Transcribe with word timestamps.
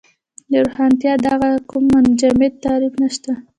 د 0.51 0.53
روښانتیا 0.65 1.13
داسې 1.25 1.51
کوم 1.69 1.83
منجمد 1.93 2.53
تعریف 2.65 2.93
نشته. 3.03 3.31